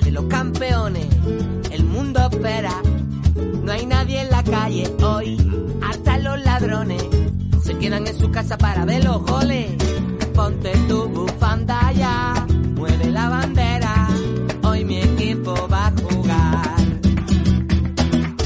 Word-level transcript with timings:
De 0.00 0.10
los 0.10 0.24
campeones, 0.24 1.06
el 1.70 1.84
mundo 1.84 2.20
espera, 2.30 2.80
no 3.62 3.72
hay 3.72 3.84
nadie 3.84 4.22
en 4.22 4.30
la 4.30 4.42
calle 4.42 4.90
hoy, 5.02 5.21
se 7.62 7.76
quedan 7.78 8.06
en 8.06 8.16
su 8.16 8.30
casa 8.30 8.56
para 8.56 8.84
ver 8.84 9.02
los 9.02 9.20
goles. 9.22 9.72
Ponte 10.32 10.70
tu 10.88 11.08
bufanda 11.08 11.90
ya, 11.92 12.46
mueve 12.76 13.10
la 13.10 13.28
bandera, 13.28 14.08
hoy 14.62 14.84
mi 14.84 14.98
equipo 14.98 15.54
va 15.68 15.88
a 15.88 15.90
jugar. 15.90 16.76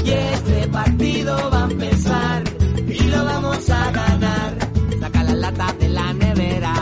Y 0.03 0.09
este 0.09 0.67
partido 0.69 1.37
va 1.53 1.65
a 1.65 1.69
empezar 1.69 2.43
y 2.87 3.03
lo 3.03 3.23
vamos 3.23 3.69
a 3.69 3.91
ganar. 3.91 4.53
Saca 4.99 5.23
las 5.23 5.37
latas 5.37 5.79
de 5.79 5.89
la 5.89 6.13
nevera. 6.13 6.73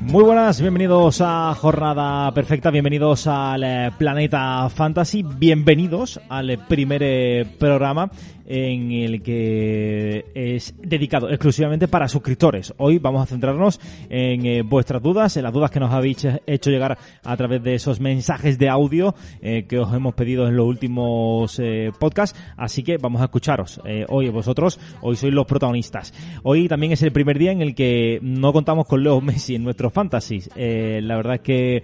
Muy 0.00 0.24
buenas, 0.24 0.58
bienvenidos 0.58 1.20
a 1.20 1.54
Jornada 1.54 2.32
Perfecta, 2.32 2.70
bienvenidos 2.70 3.26
al 3.26 3.62
eh, 3.62 3.90
Planeta 3.98 4.70
Fantasy, 4.70 5.22
bienvenidos 5.22 6.18
al 6.30 6.58
primer 6.66 7.02
eh, 7.04 7.44
programa 7.58 8.10
en 8.46 8.92
el 8.92 9.22
que 9.22 10.24
es 10.34 10.74
dedicado 10.80 11.28
exclusivamente 11.28 11.88
para 11.88 12.08
suscriptores. 12.08 12.72
Hoy 12.78 12.98
vamos 12.98 13.22
a 13.22 13.26
centrarnos 13.26 13.80
en 14.08 14.46
eh, 14.46 14.62
vuestras 14.62 15.02
dudas, 15.02 15.36
en 15.36 15.42
las 15.42 15.52
dudas 15.52 15.70
que 15.70 15.80
nos 15.80 15.92
habéis 15.92 16.26
hecho 16.46 16.70
llegar 16.70 16.96
a 17.24 17.36
través 17.36 17.62
de 17.62 17.74
esos 17.74 18.00
mensajes 18.00 18.58
de 18.58 18.68
audio 18.68 19.14
eh, 19.42 19.64
que 19.68 19.78
os 19.78 19.92
hemos 19.92 20.14
pedido 20.14 20.46
en 20.46 20.56
los 20.56 20.66
últimos 20.66 21.58
eh, 21.58 21.90
podcasts. 21.98 22.38
Así 22.56 22.82
que 22.82 22.98
vamos 22.98 23.20
a 23.20 23.24
escucharos. 23.24 23.80
Hoy 24.08 24.28
vosotros, 24.28 24.78
hoy 25.00 25.16
sois 25.16 25.32
los 25.32 25.46
protagonistas. 25.46 26.12
Hoy 26.42 26.68
también 26.68 26.92
es 26.92 27.02
el 27.02 27.12
primer 27.12 27.38
día 27.38 27.52
en 27.52 27.62
el 27.62 27.74
que 27.74 28.18
no 28.22 28.52
contamos 28.52 28.86
con 28.86 29.02
Leo 29.02 29.20
Messi 29.20 29.56
en 29.56 29.64
nuestros 29.64 29.92
fantasies. 29.92 30.48
La 30.56 31.16
verdad 31.16 31.34
es 31.34 31.40
que 31.40 31.82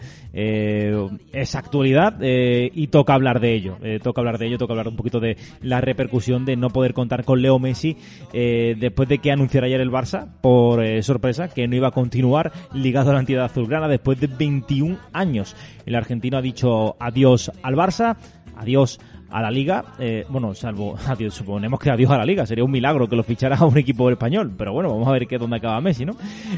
es 1.32 1.54
actualidad 1.54 2.18
y 2.20 2.86
toca 2.88 3.14
hablar 3.14 3.40
de 3.40 3.54
ello. 3.54 3.78
Toca 4.02 4.20
hablar 4.20 4.38
de 4.38 4.46
ello, 4.46 4.58
toca 4.58 4.72
hablar 4.72 4.88
un 4.88 4.96
poquito 4.96 5.20
de 5.20 5.36
la 5.60 5.80
repercusión 5.80 6.44
de 6.44 6.51
no 6.56 6.70
poder 6.70 6.94
contar 6.94 7.24
con 7.24 7.42
Leo 7.42 7.58
Messi 7.58 7.96
eh, 8.32 8.76
después 8.78 9.08
de 9.08 9.18
que 9.18 9.32
anunciara 9.32 9.66
ayer 9.66 9.80
el 9.80 9.90
Barça, 9.90 10.28
por 10.40 10.82
eh, 10.82 11.02
sorpresa, 11.02 11.48
que 11.48 11.66
no 11.68 11.76
iba 11.76 11.88
a 11.88 11.92
continuar 11.92 12.52
ligado 12.72 13.10
a 13.10 13.14
la 13.14 13.20
entidad 13.20 13.44
azulgrana 13.44 13.88
después 13.88 14.20
de 14.20 14.26
21 14.26 14.98
años. 15.12 15.56
El 15.86 15.94
argentino 15.94 16.38
ha 16.38 16.42
dicho 16.42 16.96
adiós 16.98 17.52
al 17.62 17.74
Barça, 17.74 18.16
adiós 18.56 19.00
a 19.30 19.40
la 19.40 19.50
liga, 19.50 19.84
eh, 19.98 20.26
bueno, 20.28 20.54
salvo, 20.54 20.94
adiós, 21.06 21.34
suponemos 21.34 21.80
que 21.80 21.90
adiós 21.90 22.10
a 22.10 22.18
la 22.18 22.26
liga, 22.26 22.44
sería 22.44 22.64
un 22.64 22.70
milagro 22.70 23.08
que 23.08 23.16
lo 23.16 23.22
fichara 23.22 23.56
a 23.56 23.64
un 23.66 23.78
equipo 23.78 24.10
español, 24.10 24.52
pero 24.56 24.72
bueno, 24.72 24.90
vamos 24.90 25.08
a 25.08 25.12
ver 25.12 25.26
qué 25.26 25.38
dónde 25.38 25.56
acaba 25.56 25.80
Messi, 25.80 26.04
¿no? 26.04 26.16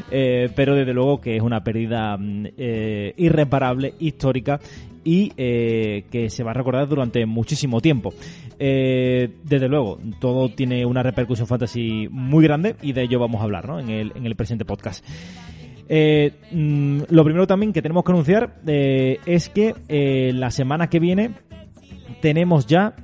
Pero 0.09 0.75
desde 0.75 0.93
luego 0.93 1.21
que 1.21 1.37
es 1.37 1.41
una 1.41 1.63
pérdida 1.63 2.17
mm, 2.17 2.47
irreparable, 3.17 3.93
histórica 3.99 4.59
y 5.05 5.31
eh, 5.37 6.03
que 6.11 6.29
se 6.29 6.43
va 6.43 6.51
a 6.51 6.53
recordar 6.55 6.89
durante 6.89 7.25
muchísimo 7.25 7.79
tiempo. 7.79 8.13
Eh, 8.59 9.29
desde 9.43 9.69
luego, 9.69 9.99
todo 10.19 10.49
tiene 10.49 10.85
una 10.85 11.03
repercusión 11.03 11.47
fantasy 11.47 12.09
muy 12.11 12.43
grande 12.43 12.75
y 12.81 12.91
de 12.91 13.03
ello 13.03 13.19
vamos 13.19 13.39
a 13.39 13.45
hablar 13.45 13.67
¿no? 13.67 13.79
en, 13.79 13.89
el, 13.89 14.11
en 14.15 14.25
el 14.25 14.35
presente 14.35 14.65
podcast. 14.65 15.05
Eh, 15.87 16.33
mm, 16.51 17.01
lo 17.09 17.23
primero 17.23 17.45
también 17.45 17.71
que 17.71 17.83
tenemos 17.83 18.03
que 18.03 18.11
anunciar 18.11 18.55
eh, 18.65 19.19
es 19.25 19.49
que 19.49 20.31
la 20.33 20.49
semana 20.49 20.89
que 20.89 20.99
viene 20.99 21.31
tenemos 22.21 22.65
ya 22.65 22.95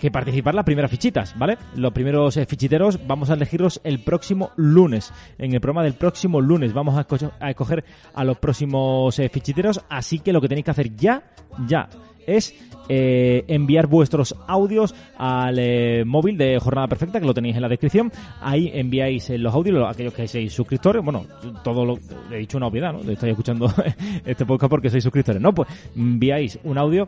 que 0.00 0.10
participar 0.10 0.54
las 0.54 0.64
primeras 0.64 0.90
fichitas, 0.90 1.36
¿vale? 1.38 1.56
Los 1.74 1.92
primeros 1.92 2.36
eh, 2.36 2.46
fichiteros 2.46 2.98
vamos 3.06 3.30
a 3.30 3.34
elegirlos 3.34 3.80
el 3.84 3.98
próximo 4.00 4.50
lunes. 4.56 5.12
En 5.38 5.54
el 5.54 5.60
programa 5.60 5.82
del 5.84 5.94
próximo 5.94 6.40
lunes 6.40 6.72
vamos 6.72 6.96
a, 6.96 7.06
esco- 7.06 7.32
a 7.40 7.50
escoger 7.50 7.84
a 8.14 8.24
los 8.24 8.38
próximos 8.38 9.18
eh, 9.18 9.28
fichiteros, 9.28 9.80
así 9.88 10.18
que 10.18 10.32
lo 10.32 10.40
que 10.40 10.48
tenéis 10.48 10.64
que 10.64 10.70
hacer 10.70 10.94
ya, 10.96 11.22
ya, 11.66 11.88
es 12.26 12.54
eh, 12.88 13.44
enviar 13.46 13.86
vuestros 13.86 14.34
audios 14.48 14.94
al 15.16 16.04
móvil 16.06 16.36
de 16.36 16.58
Jornada 16.58 16.88
Perfecta, 16.88 17.20
que 17.20 17.26
lo 17.26 17.32
tenéis 17.34 17.54
en 17.56 17.62
la 17.62 17.68
descripción. 17.68 18.10
Ahí 18.40 18.70
enviáis 18.74 19.30
los 19.30 19.54
audios, 19.54 19.76
los- 19.78 19.88
aquellos 19.88 20.12
que 20.12 20.26
seáis 20.26 20.52
suscriptores. 20.52 21.04
Bueno, 21.04 21.24
todo 21.62 21.84
lo 21.84 21.98
he 22.32 22.38
dicho 22.38 22.56
una 22.58 22.66
obviedad, 22.66 22.92
¿no? 22.92 23.08
Estoy 23.10 23.30
escuchando 23.30 23.72
este 24.24 24.44
podcast 24.44 24.70
porque 24.70 24.90
sois 24.90 25.04
suscriptores, 25.04 25.40
¿no? 25.40 25.54
Pues 25.54 25.68
enviáis 25.96 26.58
un 26.64 26.78
audio 26.78 27.06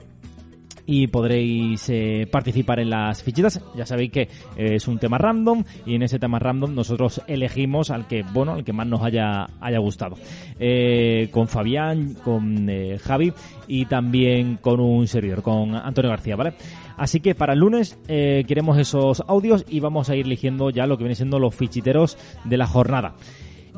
y 0.90 1.06
podréis 1.06 1.86
eh, 1.90 2.26
participar 2.32 2.80
en 2.80 2.88
las 2.88 3.22
fichitas. 3.22 3.60
Ya 3.76 3.84
sabéis 3.84 4.10
que 4.10 4.22
eh, 4.56 4.76
es 4.76 4.88
un 4.88 4.98
tema 4.98 5.18
random 5.18 5.62
y 5.84 5.94
en 5.94 6.02
ese 6.02 6.18
tema 6.18 6.38
random 6.38 6.74
nosotros 6.74 7.20
elegimos 7.26 7.90
al 7.90 8.06
que 8.06 8.22
bueno, 8.32 8.54
al 8.54 8.64
que 8.64 8.72
más 8.72 8.86
nos 8.86 9.02
haya 9.02 9.46
haya 9.60 9.78
gustado. 9.80 10.16
Eh, 10.58 11.28
con 11.30 11.46
Fabián, 11.46 12.14
con 12.24 12.70
eh, 12.70 12.98
Javi 12.98 13.34
y 13.66 13.84
también 13.84 14.56
con 14.56 14.80
un 14.80 15.06
servidor, 15.06 15.42
con 15.42 15.74
Antonio 15.74 16.10
García, 16.10 16.36
¿vale? 16.36 16.54
Así 16.96 17.20
que 17.20 17.34
para 17.34 17.52
el 17.52 17.58
lunes 17.58 17.98
eh, 18.08 18.44
queremos 18.48 18.78
esos 18.78 19.22
audios 19.28 19.66
y 19.68 19.80
vamos 19.80 20.08
a 20.08 20.16
ir 20.16 20.24
eligiendo 20.24 20.70
ya 20.70 20.86
lo 20.86 20.96
que 20.96 21.04
vienen 21.04 21.16
siendo 21.16 21.38
los 21.38 21.54
fichiteros 21.54 22.16
de 22.44 22.56
la 22.56 22.66
jornada 22.66 23.14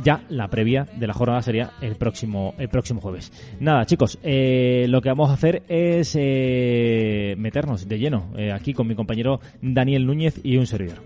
ya 0.02 0.22
la 0.28 0.48
previa 0.48 0.86
de 0.96 1.06
la 1.06 1.14
jornada 1.14 1.42
sería 1.42 1.70
el 1.80 1.96
próximo 1.96 2.54
el 2.58 2.68
próximo 2.68 3.00
jueves. 3.00 3.32
Nada, 3.60 3.86
chicos, 3.86 4.18
eh, 4.22 4.86
lo 4.88 5.00
que 5.00 5.08
vamos 5.08 5.30
a 5.30 5.34
hacer 5.34 5.62
es 5.68 6.16
eh, 6.18 7.34
meternos 7.38 7.88
de 7.88 7.98
lleno 7.98 8.30
eh, 8.36 8.52
aquí 8.52 8.74
con 8.74 8.86
mi 8.86 8.94
compañero 8.94 9.40
Daniel 9.60 10.06
Núñez 10.06 10.40
y 10.42 10.56
un 10.56 10.66
servidor. 10.66 11.02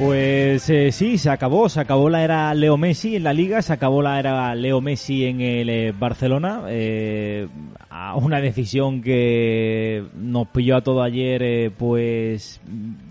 Pues 0.00 0.70
eh, 0.70 0.92
sí, 0.92 1.18
se 1.18 1.28
acabó, 1.28 1.68
se 1.68 1.78
acabó 1.78 2.08
la 2.08 2.24
era 2.24 2.54
Leo 2.54 2.78
Messi 2.78 3.16
en 3.16 3.22
la 3.22 3.34
liga, 3.34 3.60
se 3.60 3.74
acabó 3.74 4.00
la 4.00 4.18
era 4.18 4.54
Leo 4.54 4.80
Messi 4.80 5.26
en 5.26 5.42
el 5.42 5.68
eh, 5.68 5.92
Barcelona, 5.92 6.62
eh, 6.68 7.46
a 7.90 8.14
una 8.14 8.40
decisión 8.40 9.02
que 9.02 10.04
nos 10.14 10.46
pilló 10.48 10.76
a 10.76 10.80
todo 10.80 11.02
ayer, 11.02 11.42
eh, 11.42 11.70
pues 11.76 12.60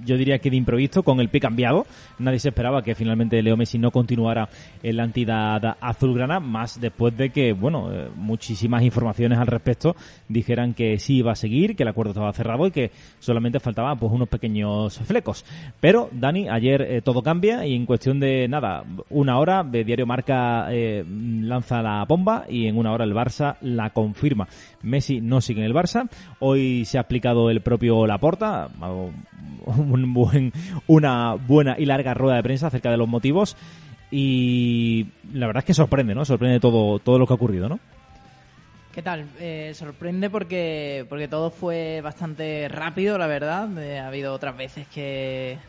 yo 0.06 0.16
diría 0.16 0.40
que 0.40 0.50
de 0.50 0.56
improviso, 0.56 1.04
con 1.04 1.20
el 1.20 1.28
pie 1.28 1.42
cambiado. 1.42 1.86
Nadie 2.18 2.40
se 2.40 2.48
esperaba 2.48 2.82
que 2.82 2.96
finalmente 2.96 3.44
Leo 3.44 3.58
Messi 3.58 3.78
no 3.78 3.92
continuara 3.92 4.48
en 4.82 4.96
la 4.96 5.04
entidad 5.04 5.78
azulgrana, 5.82 6.40
más 6.40 6.80
después 6.80 7.16
de 7.18 7.30
que, 7.30 7.52
bueno, 7.52 7.92
eh, 7.92 8.10
muchísimas 8.16 8.82
informaciones 8.84 9.38
al 9.38 9.48
respecto 9.48 9.98
dijeran 10.30 10.74
que 10.74 10.98
sí 10.98 11.18
iba 11.18 11.34
a 11.34 11.36
seguir, 11.36 11.76
que 11.76 11.84
el 11.84 11.90
acuerdo 11.90 12.12
estaba 12.12 12.32
cerrado 12.32 12.66
y 12.66 12.72
que 12.72 12.92
solamente 13.20 13.60
faltaban 13.60 14.00
pues 14.00 14.14
unos 14.14 14.30
pequeños 14.30 14.98
flecos. 15.00 15.44
Pero, 15.82 16.08
Dani, 16.14 16.48
ayer 16.48 16.82
eh, 16.84 17.02
todo 17.02 17.22
cambia 17.22 17.66
y 17.66 17.76
en 17.76 17.86
cuestión 17.86 18.22
de 18.22 18.48
nada, 18.48 18.86
una 19.10 19.40
hora, 19.40 19.64
de 19.64 19.84
Diario 19.84 20.06
Marca 20.06 20.70
lanza 20.70 21.82
la 21.82 22.06
bomba 22.06 22.46
y 22.50 22.68
en 22.68 22.78
una 22.78 22.94
hora 22.94 23.04
el 23.04 23.14
Barça 23.14 23.58
la 23.62 23.90
confirma. 23.90 24.48
Messi 24.82 25.22
no 25.22 25.42
sigue 25.42 25.62
en 25.62 25.66
el 25.66 25.74
Barça. 25.74 26.10
Hoy 26.40 26.86
se 26.86 26.98
ha 26.98 27.02
explicado 27.02 27.50
el 27.50 27.62
propio 27.62 28.08
Laporta, 28.08 28.70
un 29.66 30.14
buen, 30.14 30.54
una 30.88 31.36
buena 31.36 31.76
y 31.78 31.86
larga 31.86 32.14
rueda 32.14 32.38
de 32.38 32.44
prensa 32.44 32.68
acerca 32.68 32.92
de 32.92 32.98
los 32.98 33.08
motivos. 33.08 33.56
Y 34.12 35.08
la 35.34 35.48
verdad 35.48 35.62
es 35.62 35.66
que 35.66 35.74
sorprende, 35.74 36.16
¿no? 36.16 36.26
Sorprende 36.26 36.60
todo, 36.60 37.00
todo 37.00 37.20
lo 37.20 37.28
que 37.28 37.34
ha 37.34 37.36
ocurrido, 37.36 37.70
¿no? 37.70 37.80
¿Qué 38.94 39.04
tal? 39.04 39.28
Eh, 39.40 39.72
sorprende 39.76 40.30
porque, 40.32 41.06
porque 41.08 41.28
todo 41.28 41.52
fue 41.52 42.02
bastante 42.02 42.68
rápido, 42.70 43.18
la 43.18 43.28
verdad. 43.28 43.70
Eh, 43.78 44.00
ha 44.00 44.08
habido 44.08 44.34
otras 44.34 44.58
veces 44.58 44.88
que, 44.88 45.60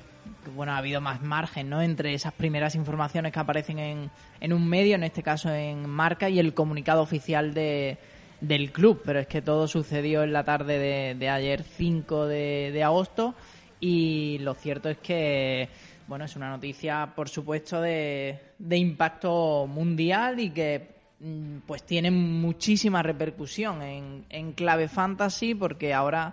bueno, 0.57 0.73
ha 0.73 0.79
habido 0.79 1.03
más 1.03 1.21
margen, 1.21 1.69
¿no? 1.69 1.83
Entre 1.83 2.15
esas 2.15 2.33
primeras 2.33 2.75
informaciones 2.75 3.33
que 3.33 3.39
aparecen 3.39 3.79
en, 3.79 4.11
en 4.41 4.53
un 4.55 4.67
medio, 4.67 4.95
en 4.95 5.05
este 5.05 5.23
caso 5.23 5.53
en 5.53 5.87
Marca, 5.89 6.31
y 6.31 6.39
el 6.39 6.55
comunicado 6.55 7.03
oficial 7.03 7.53
de, 7.53 7.99
del 8.41 8.73
club. 8.73 9.03
Pero 9.05 9.21
es 9.21 9.27
que 9.27 9.43
todo 9.43 9.69
sucedió 9.69 10.23
en 10.23 10.33
la 10.33 10.45
tarde 10.45 10.79
de, 10.79 11.15
de 11.15 11.29
ayer, 11.29 11.63
5 11.63 12.27
de, 12.27 12.83
agosto, 12.85 13.35
y 13.81 14.39
lo 14.41 14.55
cierto 14.55 14.89
es 14.89 14.99
que 14.99 15.69
bueno, 16.07 16.25
es 16.25 16.35
una 16.35 16.51
noticia, 16.51 17.13
por 17.15 17.29
supuesto, 17.29 17.81
de, 17.81 18.37
de 18.59 18.77
impacto 18.77 19.69
mundial 19.69 20.41
y 20.41 20.51
que 20.51 21.01
Mm, 21.21 21.59
pues 21.67 21.83
tiene 21.83 22.11
muchísima 22.11 23.03
repercusión 23.03 23.83
en, 23.83 24.25
en 24.31 24.53
clave 24.53 24.89
fantasy 24.89 25.55
porque 25.55 25.93
ahora 25.93 26.33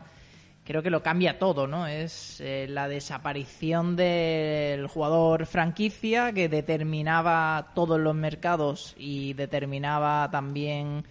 creo 0.63 0.81
que 0.81 0.89
lo 0.89 1.03
cambia 1.03 1.37
todo, 1.37 1.67
¿no? 1.67 1.87
Es 1.87 2.39
eh, 2.39 2.67
la 2.69 2.87
desaparición 2.87 3.97
del 3.97 4.87
jugador 4.87 5.45
franquicia 5.45 6.31
que 6.31 6.47
determinaba 6.47 7.71
todos 7.75 7.99
los 7.99 8.15
mercados 8.15 8.95
y 8.97 9.33
determinaba 9.33 10.29
también, 10.31 11.03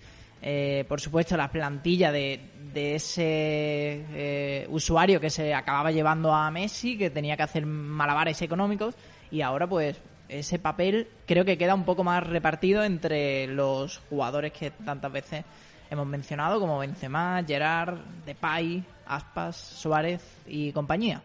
eh, 0.49 0.85
por 0.87 1.01
supuesto, 1.01 1.37
la 1.37 1.51
plantilla 1.51 2.13
de, 2.13 2.41
ese 2.73 4.05
eh, 4.15 4.67
usuario 4.71 5.21
que 5.21 5.29
se 5.29 5.53
acababa 5.53 5.91
llevando 5.91 6.33
a 6.33 6.49
Messi, 6.53 6.97
que 6.97 7.11
tenía 7.11 7.37
que 7.37 7.43
hacer 7.43 7.67
malabares 7.67 8.41
económicos 8.43 8.95
y 9.33 9.41
ahora 9.41 9.67
pues 9.67 10.01
ese 10.29 10.61
papel 10.61 11.09
creo 11.27 11.45
que 11.45 11.59
queda 11.59 11.75
un 11.75 11.85
poco 11.85 12.05
más 12.05 12.25
repartido 12.25 12.85
entre 12.85 13.49
los 13.49 13.99
jugadores 14.09 14.53
que 14.53 14.71
tantas 14.71 15.11
veces 15.11 15.45
hemos 15.91 16.07
mencionado, 16.07 16.61
como 16.61 16.79
Benzema, 16.79 17.43
Gerard, 17.45 17.99
Depay, 18.25 18.85
Aspas, 19.05 19.57
Suárez 19.57 20.23
y 20.47 20.71
compañía. 20.71 21.23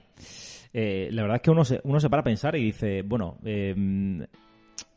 Eh, 0.73 1.09
la 1.12 1.21
verdad 1.21 1.35
es 1.35 1.41
que 1.44 1.51
uno 1.51 1.63
se, 1.63 1.79
uno 1.83 2.00
se 2.00 2.09
para 2.09 2.21
a 2.21 2.23
pensar 2.23 2.56
y 2.56 2.63
dice, 2.63 3.03
bueno, 3.03 3.38
eh, 3.45 4.25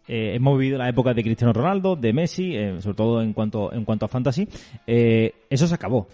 eh, 0.09 0.35
hemos 0.35 0.59
vivido 0.59 0.79
la 0.79 0.89
época 0.89 1.15
de 1.15 1.23
Cristiano 1.23 1.53
Ronaldo, 1.53 1.97
de 1.97 2.13
Messi, 2.13 2.55
sobre 2.81 2.97
todo 2.97 3.23
en 3.23 3.33
cuanto, 3.33 3.73
en 3.73 3.85
cuanto 3.85 4.07
a 4.07 4.09
fantasy, 4.09 4.49
eso 4.87 5.67
se 5.67 5.75
acabó. 5.75 6.09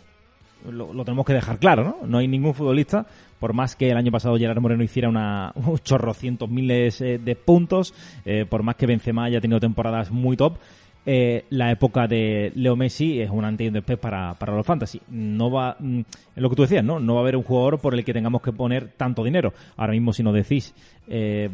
Lo, 0.68 1.04
tenemos 1.04 1.24
que 1.24 1.32
dejar 1.32 1.58
claro, 1.58 1.84
¿no? 1.84 2.06
No 2.06 2.18
hay 2.18 2.28
ningún 2.28 2.52
futbolista 2.52 3.06
por 3.38 3.54
más 3.54 3.74
que 3.74 3.90
el 3.90 3.96
año 3.96 4.12
pasado 4.12 4.36
Gerard 4.36 4.60
Moreno 4.60 4.84
hiciera 4.84 5.08
una, 5.08 5.52
un 5.56 5.78
chorrocientos 5.78 6.48
miles 6.48 7.00
eh, 7.00 7.18
de 7.18 7.34
puntos, 7.34 7.94
eh, 8.24 8.44
por 8.48 8.62
más 8.62 8.76
que 8.76 8.86
Benzema 8.86 9.24
haya 9.24 9.40
tenido 9.40 9.58
temporadas 9.58 10.10
muy 10.10 10.36
top, 10.36 10.58
eh, 11.06 11.44
la 11.50 11.70
época 11.70 12.06
de 12.06 12.52
Leo 12.54 12.76
Messi 12.76 13.20
es 13.20 13.30
un 13.30 13.44
antes 13.44 13.66
y 13.66 13.70
después 13.70 13.98
para, 13.98 14.34
para 14.34 14.54
los 14.54 14.66
fantasy. 14.66 15.00
No 15.08 15.50
va, 15.50 15.76
mm, 15.78 16.00
es 16.00 16.42
lo 16.42 16.50
que 16.50 16.56
tú 16.56 16.62
decías, 16.62 16.84
¿no? 16.84 17.00
No 17.00 17.14
va 17.14 17.20
a 17.20 17.22
haber 17.22 17.36
un 17.36 17.42
jugador 17.42 17.78
por 17.78 17.94
el 17.94 18.04
que 18.04 18.12
tengamos 18.12 18.42
que 18.42 18.52
poner 18.52 18.88
tanto 18.96 19.24
dinero. 19.24 19.52
Ahora 19.76 19.92
mismo, 19.92 20.12
si 20.12 20.22
nos 20.22 20.34
decís 20.34 20.74
eh, 21.08 21.48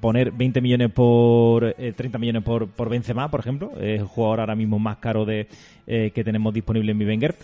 poner 0.00 0.32
20 0.32 0.60
millones 0.60 0.92
por, 0.92 1.74
30 1.74 2.18
millones 2.18 2.42
por, 2.42 2.68
por 2.68 2.88
Benzema, 2.88 3.30
por 3.30 3.40
ejemplo, 3.40 3.72
es 3.76 4.00
el 4.00 4.06
jugador 4.06 4.40
ahora 4.40 4.54
mismo 4.54 4.78
más 4.78 4.98
caro 4.98 5.24
de 5.24 5.48
que 5.86 6.22
tenemos 6.22 6.52
disponible 6.52 6.92
en 6.92 6.98
mi 6.98 7.06
Wenger. 7.06 7.34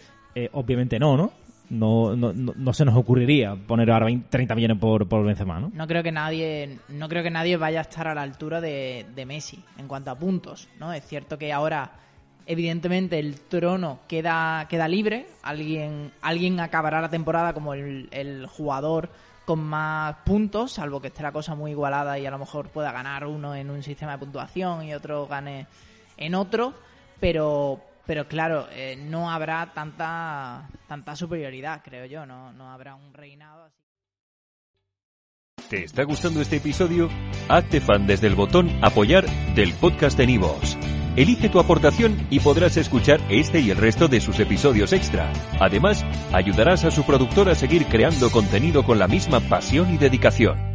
obviamente 0.52 0.98
no, 0.98 1.16
¿no? 1.16 1.43
No, 1.70 2.14
no, 2.14 2.32
no, 2.32 2.72
se 2.72 2.84
nos 2.84 2.96
ocurriría 2.96 3.56
poner 3.56 3.90
ahora 3.90 4.06
20, 4.06 4.28
30 4.28 4.54
millones 4.54 4.78
por, 4.78 5.08
por 5.08 5.24
Benzema, 5.24 5.60
¿no? 5.60 5.70
No 5.72 5.86
creo 5.86 6.02
que 6.02 6.12
nadie, 6.12 6.78
no 6.88 7.08
creo 7.08 7.22
que 7.22 7.30
nadie 7.30 7.56
vaya 7.56 7.78
a 7.78 7.82
estar 7.82 8.06
a 8.08 8.14
la 8.14 8.22
altura 8.22 8.60
de, 8.60 9.06
de 9.14 9.26
Messi 9.26 9.62
en 9.78 9.88
cuanto 9.88 10.10
a 10.10 10.18
puntos, 10.18 10.68
¿no? 10.78 10.92
Es 10.92 11.06
cierto 11.06 11.38
que 11.38 11.52
ahora 11.52 11.92
evidentemente 12.46 13.18
el 13.18 13.40
trono 13.40 14.00
queda, 14.06 14.66
queda 14.68 14.88
libre, 14.88 15.26
alguien, 15.42 16.12
alguien 16.20 16.60
acabará 16.60 17.00
la 17.00 17.08
temporada 17.08 17.54
como 17.54 17.74
el, 17.74 18.08
el 18.10 18.46
jugador 18.46 19.10
con 19.44 19.60
más 19.60 20.16
puntos, 20.24 20.72
salvo 20.72 21.00
que 21.00 21.08
esté 21.08 21.22
la 21.22 21.32
cosa 21.32 21.54
muy 21.54 21.72
igualada 21.72 22.18
y 22.18 22.26
a 22.26 22.30
lo 22.30 22.38
mejor 22.38 22.68
pueda 22.68 22.92
ganar 22.92 23.26
uno 23.26 23.54
en 23.54 23.70
un 23.70 23.82
sistema 23.82 24.12
de 24.12 24.18
puntuación 24.18 24.84
y 24.84 24.94
otro 24.94 25.26
gane 25.26 25.66
en 26.16 26.34
otro, 26.34 26.74
pero 27.20 27.80
pero 28.06 28.26
claro, 28.28 28.68
eh, 28.72 28.96
no 28.96 29.30
habrá 29.30 29.72
tanta, 29.72 30.68
tanta 30.88 31.16
superioridad, 31.16 31.82
creo 31.84 32.06
yo, 32.06 32.26
no, 32.26 32.52
no 32.52 32.70
habrá 32.70 32.94
un 32.94 33.12
reinado 33.14 33.64
así. 33.64 33.84
¿Te 35.68 35.84
está 35.84 36.04
gustando 36.04 36.40
este 36.40 36.56
episodio? 36.56 37.08
Hazte 37.48 37.80
fan 37.80 38.06
desde 38.06 38.26
el 38.26 38.34
botón 38.34 38.70
apoyar 38.82 39.26
del 39.54 39.72
podcast 39.74 40.18
de 40.18 40.26
Nivos. 40.26 40.76
Elige 41.16 41.48
tu 41.48 41.60
aportación 41.60 42.26
y 42.28 42.40
podrás 42.40 42.76
escuchar 42.76 43.20
este 43.28 43.60
y 43.60 43.70
el 43.70 43.76
resto 43.76 44.08
de 44.08 44.20
sus 44.20 44.40
episodios 44.40 44.92
extra. 44.92 45.32
Además, 45.60 46.04
ayudarás 46.32 46.84
a 46.84 46.90
su 46.90 47.04
productor 47.04 47.48
a 47.48 47.54
seguir 47.54 47.86
creando 47.86 48.30
contenido 48.30 48.84
con 48.84 48.98
la 48.98 49.06
misma 49.06 49.40
pasión 49.40 49.94
y 49.94 49.96
dedicación. 49.96 50.73